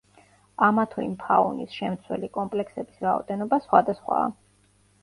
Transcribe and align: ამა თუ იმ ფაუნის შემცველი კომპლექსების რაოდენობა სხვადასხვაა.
ამა 0.67 0.85
თუ 0.93 1.03
იმ 1.07 1.11
ფაუნის 1.25 1.75
შემცველი 1.81 2.31
კომპლექსების 2.39 3.07
რაოდენობა 3.07 3.63
სხვადასხვაა. 3.69 4.31